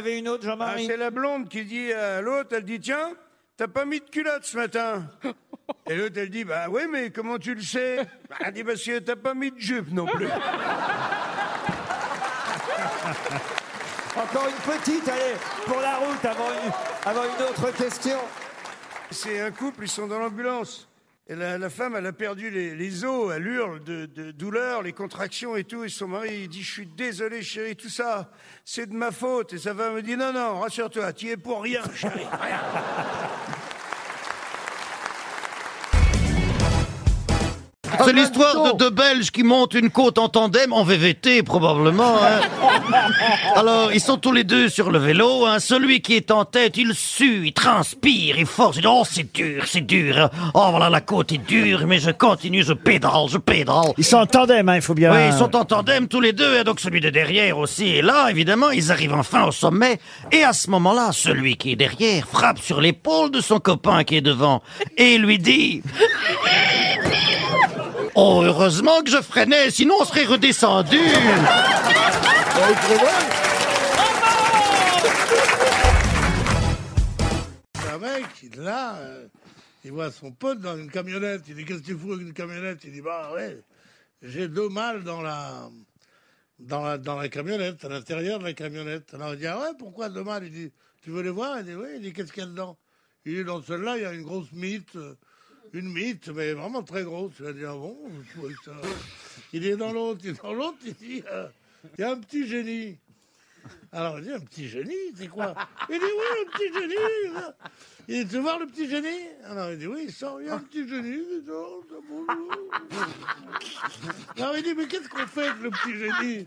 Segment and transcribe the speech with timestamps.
[0.00, 3.12] avez une autre, Ah, Jean-Marie c'est la blonde qui dit à l'autre, elle dit tiens,
[3.56, 5.04] t'as pas mis de culotte ce matin.
[5.88, 7.96] Et l'autre elle dit bah oui mais comment tu le sais
[8.28, 10.26] Bah, Elle dit parce que t'as pas mis de jupe non plus.
[14.16, 15.36] Encore une petite, allez,
[15.66, 16.72] pour la route, avant une,
[17.08, 18.18] avant une autre question.
[19.10, 20.88] C'est un couple, ils sont dans l'ambulance.
[21.32, 25.54] La, la femme, elle a perdu les, os, elle hurle de, de douleur, les contractions
[25.54, 25.84] et tout.
[25.84, 28.32] Et son mari, il dit, je suis désolé, chérie, tout ça,
[28.64, 29.52] c'est de ma faute.
[29.52, 32.60] Et sa femme me dit, non, non, rassure-toi, tu es pour rien, chérie, rien.
[38.04, 42.16] C'est l'histoire de deux Belges qui montent une côte en tandem, en VVT probablement.
[42.22, 42.40] hein.
[43.56, 45.46] Alors, ils sont tous les deux sur le vélo.
[45.46, 45.58] hein.
[45.58, 48.76] Celui qui est en tête, il sue, il transpire, il force.
[48.76, 50.30] Il dit, oh, c'est dur, c'est dur.
[50.54, 53.92] Oh, voilà, la côte est dure, mais je continue, je pédale, je pédale.
[53.98, 55.12] Ils sont en tandem, hein, il faut bien.
[55.12, 58.02] Oui, ils sont en tandem tous les deux, et donc celui de derrière aussi est
[58.02, 59.98] là, évidemment, ils arrivent enfin au sommet,
[60.32, 64.16] et à ce moment-là, celui qui est derrière frappe sur l'épaule de son copain qui
[64.16, 64.62] est devant,
[64.96, 65.82] et lui dit...
[68.22, 70.98] Oh, heureusement que je freinais, sinon on serait redescendu.
[77.90, 78.26] Un mec,
[78.58, 79.26] là, euh,
[79.86, 81.44] il voit son pote dans une camionnette.
[81.48, 82.80] Il dit Qu'est-ce que tu fous avec une camionnette?
[82.84, 83.58] Il dit Bah ouais,
[84.20, 85.70] j'ai deux mâles dans la,
[86.58, 89.14] dans la, dans la camionnette, à l'intérieur de la camionnette.
[89.14, 90.44] Alors il dit Ah ouais, pourquoi deux mâles?
[90.44, 91.60] Il dit Tu veux les voir?
[91.60, 92.76] Il dit Oui, il dit Qu'est-ce qu'il y a dedans?
[93.24, 95.14] Il dit Dans celle-là, il y a une grosse mythe, euh,
[95.72, 97.32] une mythe, mais vraiment très grosse.
[97.40, 97.96] Il a dit Ah bon
[98.64, 98.72] ça-
[99.52, 101.48] Il est dans l'autre, il est dans l'autre, il dit euh,
[101.98, 102.98] Il y a un petit génie.
[103.92, 105.54] Alors il dit un petit génie, c'est quoi
[105.90, 107.34] Il dit oui, un petit génie.
[108.08, 110.50] Il dit tu voir le petit génie Alors il dit oui, il sort, il y
[110.50, 111.18] a un petit génie.
[111.32, 111.42] il
[112.08, 112.50] bonjour.
[114.38, 116.44] Alors il dit mais qu'est-ce qu'on fait avec le petit génie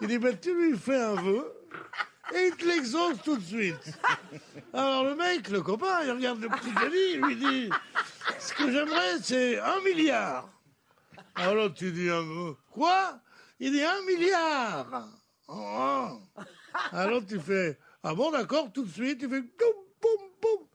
[0.00, 1.52] Il dit ben tu lui fais un vœu
[2.34, 3.98] et il te l'exauce tout de suite.
[4.72, 7.70] Alors le mec, le copain, il regarde le petit génie, il lui dit
[8.66, 10.48] que j'aimerais c'est un milliard.
[11.34, 12.56] Alors tu dis un vœu.
[12.70, 13.18] Quoi?
[13.58, 15.08] Il dit un milliard.
[15.48, 16.18] Oh.
[16.92, 20.66] Alors tu fais ah bon d'accord tout de suite tu fais boum boum boum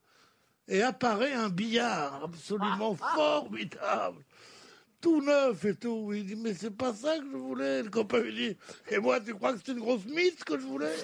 [0.67, 4.23] et apparaît un billard absolument formidable
[5.01, 8.19] tout neuf et tout il dit mais c'est pas ça que je voulais le copain
[8.19, 8.57] lui dit
[8.89, 10.95] et moi tu crois que c'est une grosse mythe que je voulais?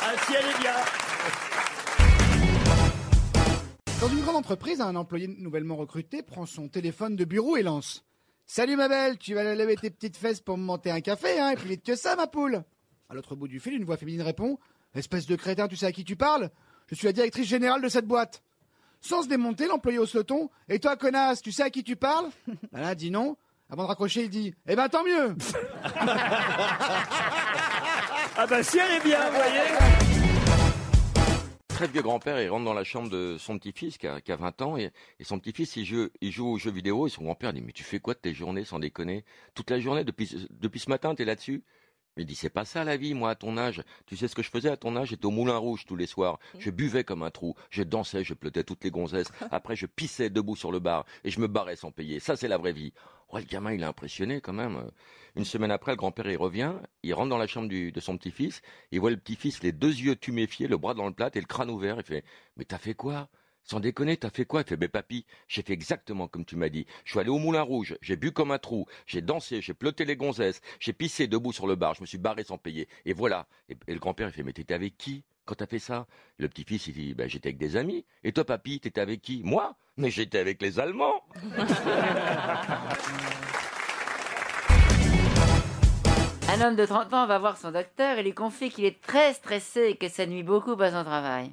[0.00, 0.72] Ah, si elle est bien.
[4.08, 8.06] Dans une grande entreprise, un employé nouvellement recruté prend son téléphone de bureau et lance
[8.46, 11.50] Salut ma belle, tu vas lever tes petites fesses pour me monter un café, hein,
[11.50, 12.64] et vite que ça, ma poule.
[13.10, 14.58] À l'autre bout du fil, une voix féminine répond
[14.94, 16.48] Espèce de crétin, tu sais à qui tu parles?
[16.86, 18.42] Je suis la directrice générale de cette boîte.
[19.02, 21.96] Sans se démonter, l'employé hausse le ton Et toi, connasse, tu sais à qui tu
[21.96, 22.30] parles?
[22.72, 23.36] Là, dit non.
[23.68, 25.36] Avant de raccrocher, il dit Eh ben tant mieux
[28.38, 30.07] Ah bah si elle est bien, vous voyez.
[31.78, 34.36] Très vieux grand-père, il rentre dans la chambre de son petit-fils qui a, qui a
[34.36, 34.90] 20 ans et,
[35.20, 37.70] et son petit-fils il joue, il joue aux jeux vidéo et son grand-père dit mais
[37.70, 39.24] tu fais quoi de tes journées sans déconner?
[39.54, 41.62] Toute la journée depuis, depuis ce matin t'es là-dessus?
[42.16, 43.84] Il dit c'est pas ça la vie moi à ton âge.
[44.06, 45.10] Tu sais ce que je faisais à ton âge?
[45.10, 46.40] J'étais au Moulin Rouge tous les soirs.
[46.58, 47.54] Je buvais comme un trou.
[47.70, 49.30] Je dansais, je pleutais toutes les gonzesses.
[49.52, 52.18] Après je pissais debout sur le bar et je me barrais sans payer.
[52.18, 52.92] Ça c'est la vraie vie.
[53.30, 54.90] Ouais, le gamin il est impressionné quand même.
[55.36, 56.72] Une semaine après, le grand-père il revient,
[57.02, 60.16] il rentre dans la chambre de son petit-fils, il voit le petit-fils les deux yeux
[60.16, 61.96] tuméfiés, le bras dans le plat et le crâne ouvert.
[61.98, 62.24] Il fait
[62.56, 63.28] mais t'as fait quoi?
[63.64, 64.62] Sans déconner, t'as fait quoi?
[64.62, 66.86] Il fait, mais papy, j'ai fait exactement comme tu m'as dit.
[67.04, 70.06] Je suis allé au Moulin Rouge, j'ai bu comme un trou, j'ai dansé, j'ai pleuté
[70.06, 72.88] les gonzesses, j'ai pissé debout sur le bar, je me suis barré sans payer.
[73.04, 73.46] Et voilà.
[73.68, 75.22] Et, et le grand-père, il fait, mais t'étais avec qui?
[75.48, 78.04] Quand t'as fait ça Le petit-fils, il dit, ben, j'étais avec des amis.
[78.22, 79.40] Et toi, papy, t'étais avec qui?
[79.44, 79.74] Moi?
[79.96, 81.24] Mais j'étais avec les Allemands.
[86.50, 89.32] Un homme de 30 ans va voir son docteur et lui confie qu'il est très
[89.32, 91.50] stressé et que ça nuit beaucoup à son travail.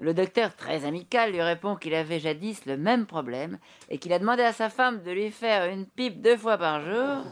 [0.00, 3.58] Le docteur, très amical, lui répond qu'il avait jadis le même problème
[3.90, 6.80] et qu'il a demandé à sa femme de lui faire une pipe deux fois par
[6.80, 7.24] jour.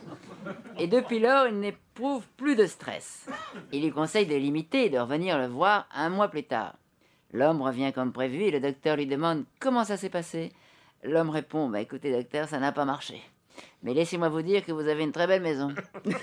[0.78, 3.26] Et depuis lors, il n'éprouve plus de stress.
[3.72, 6.74] Il lui conseille de l'imiter et de revenir le voir un mois plus tard.
[7.32, 10.52] L'homme revient comme prévu et le docteur lui demande comment ça s'est passé?
[11.02, 13.20] L'homme répond Bah écoutez, docteur, ça n'a pas marché.
[13.82, 15.74] Mais laissez-moi vous dire que vous avez une très belle maison.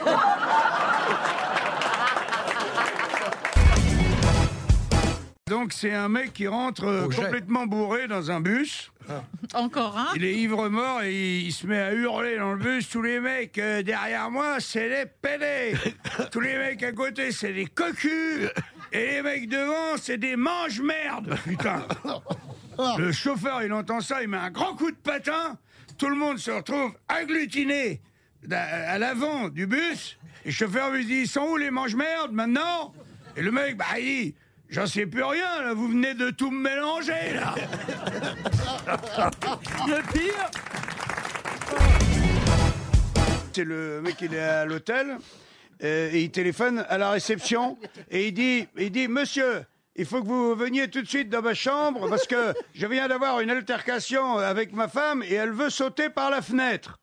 [5.47, 8.92] Donc c'est un mec qui rentre euh, complètement bourré dans un bus.
[9.53, 12.89] Encore un Il est ivre-mort et il, il se met à hurler dans le bus.
[12.89, 15.77] Tous les mecs euh, derrière moi, c'est des pédés.
[16.31, 18.49] Tous les mecs à côté, c'est des cocus.
[18.91, 21.35] Et les mecs devant, c'est des mange-merde.
[21.43, 21.85] Putain.
[22.97, 25.57] Le chauffeur, il entend ça, il met un grand coup de patin.
[25.97, 28.01] Tout le monde se retrouve agglutiné
[28.51, 30.17] à à l'avant du bus.
[30.43, 32.93] Et le chauffeur lui dit Ils sont où les mange-merde maintenant?
[33.35, 34.35] Et le mec, bah, il dit,
[34.73, 37.55] j'en sais plus rien, là, vous venez de tout me mélanger, là.
[39.87, 40.49] Le pire
[43.53, 45.17] C'est le mec, il est à l'hôtel,
[45.83, 47.77] euh, et il téléphone à la réception,
[48.09, 49.63] et il dit, il dit, monsieur,
[49.95, 53.07] il faut que vous veniez tout de suite dans ma chambre, parce que je viens
[53.07, 56.99] d'avoir une altercation avec ma femme, et elle veut sauter par la fenêtre.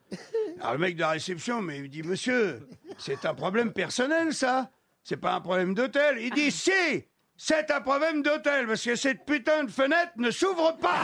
[0.60, 2.66] Alors le mec de la réception, mais il dit, monsieur,
[2.98, 4.72] c'est un problème personnel, ça
[5.04, 6.18] C'est pas un problème d'hôtel.
[6.20, 6.72] Il dit, si
[7.42, 10.90] c'est un problème d'hôtel, parce que cette putain de fenêtre ne s'ouvre pas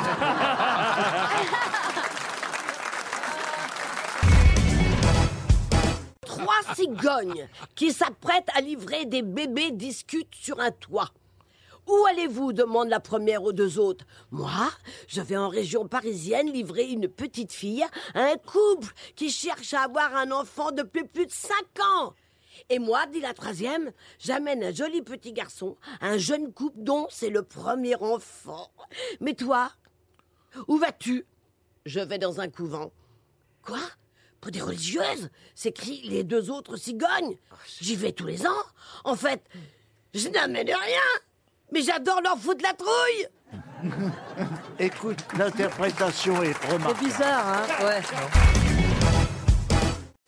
[6.21, 11.09] Trois cigognes qui s'apprêtent à livrer des bébés discutent sur un toit.
[11.87, 14.05] Où allez-vous demande la première aux deux autres.
[14.31, 14.69] Moi,
[15.09, 19.85] je vais en région parisienne livrer une petite fille à un couple qui cherche à
[19.85, 22.13] avoir un enfant depuis plus de cinq ans.
[22.69, 27.31] Et moi, dit la troisième, j'amène un joli petit garçon, un jeune couple dont c'est
[27.31, 28.71] le premier enfant.
[29.21, 29.71] Mais toi,
[30.69, 31.27] où vas-tu?
[31.85, 32.93] Je vais dans un couvent.
[33.63, 33.81] Quoi?
[34.41, 35.31] Pour des religieuses?
[35.55, 37.37] s'écrient les deux autres cigognes.
[37.81, 38.65] J'y vais tous les ans.
[39.05, 39.43] En fait,
[40.15, 41.23] je n'amène rien.
[41.73, 43.29] Mais j'adore leur foutre la trouille.
[44.79, 46.97] Écoute, l'interprétation est remarquable.
[47.01, 47.85] C'est bizarre, hein?
[47.85, 48.03] Ouais.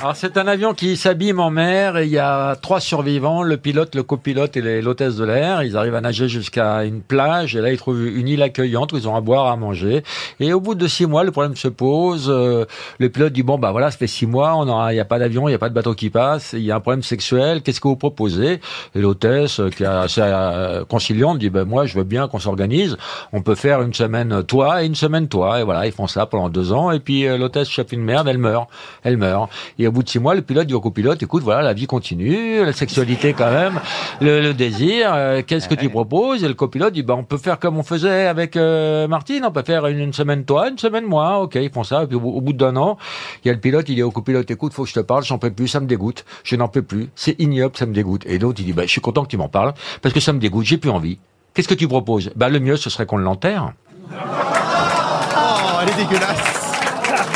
[0.00, 3.56] Alors c'est un avion qui s'abîme en mer et il y a trois survivants, le
[3.56, 5.64] pilote, le copilote et l'hôtesse de l'air.
[5.64, 8.96] Ils arrivent à nager jusqu'à une plage et là ils trouvent une île accueillante où
[8.96, 10.04] ils ont à boire, à manger.
[10.38, 12.28] Et au bout de six mois, le problème se pose.
[12.28, 12.64] Euh,
[13.00, 15.04] le pilote dit bon bah voilà, ça fait six mois, on aura, il n'y a
[15.04, 17.02] pas d'avion, il n'y a pas de bateau qui passe, il y a un problème
[17.02, 17.62] sexuel.
[17.62, 18.60] Qu'est-ce que vous proposez?
[18.94, 22.38] Et l'hôtesse, euh, qui est assez euh, conciliante, dit ben moi je veux bien qu'on
[22.38, 22.96] s'organise.
[23.32, 25.58] On peut faire une semaine toi et une semaine toi.
[25.58, 26.92] Et voilà, ils font ça pendant deux ans.
[26.92, 28.68] Et puis l'hôtesse chope une merde, elle meurt,
[29.02, 29.50] elle meurt.
[29.88, 32.64] Au bout de six mois, le pilote dit au copilote, écoute, voilà, la vie continue,
[32.64, 33.80] la sexualité quand même,
[34.20, 36.44] le, le désir, euh, qu'est-ce que tu proposes?
[36.44, 39.50] Et le copilote dit, bah, on peut faire comme on faisait avec euh, Martine, on
[39.50, 42.02] peut faire une, une semaine toi, une semaine moi, ok, ils font ça.
[42.04, 42.96] Et puis au, bout- au bout d'un an,
[43.44, 45.24] il y a le pilote, il dit au copilote, écoute, faut que je te parle,
[45.24, 48.22] j'en peux plus, ça me dégoûte, je n'en peux plus, c'est ignoble, ça me dégoûte.
[48.26, 50.32] Et l'autre, il dit, bah, je suis content que tu m'en parles, parce que ça
[50.32, 51.18] me dégoûte, j'ai plus envie.
[51.54, 52.30] Qu'est-ce que tu proposes?
[52.36, 53.72] Bah, le mieux, ce serait qu'on l'enterre.
[54.12, 54.16] Oh,
[55.82, 56.54] elle est dégueulasse.